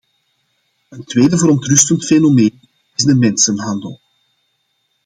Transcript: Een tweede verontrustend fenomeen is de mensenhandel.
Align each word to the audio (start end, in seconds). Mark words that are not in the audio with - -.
Een 0.89 1.03
tweede 1.03 1.37
verontrustend 1.37 2.05
fenomeen 2.05 2.59
is 2.95 3.03
de 3.03 3.15
mensenhandel. 3.15 4.01